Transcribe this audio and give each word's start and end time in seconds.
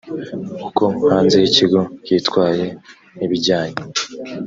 uko 0.67 0.83
hanze 1.13 1.35
y 1.41 1.45
ikigo 1.49 1.79
hitwaye 2.07 2.65
nk 3.15 3.21
ibijyanye 3.25 3.81